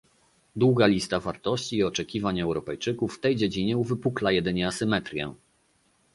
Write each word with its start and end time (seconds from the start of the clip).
Długa 0.55 0.87
lista 0.87 1.19
wartości 1.19 1.77
i 1.77 1.83
oczekiwań 1.83 2.39
Europejczyków 2.39 3.17
w 3.17 3.19
tej 3.21 3.35
dziedzinie 3.35 3.77
uwypukla 3.77 4.31
jedynie 4.31 4.67
asymetrię 4.67 5.33